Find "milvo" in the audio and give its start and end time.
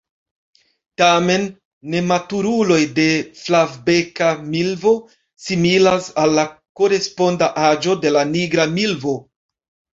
4.55-4.95, 8.77-9.19